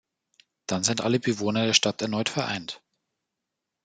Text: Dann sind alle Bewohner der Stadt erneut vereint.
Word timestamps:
Dann 0.65 0.83
sind 0.83 1.01
alle 1.01 1.19
Bewohner 1.19 1.67
der 1.67 1.73
Stadt 1.75 2.01
erneut 2.01 2.27
vereint. 2.29 2.81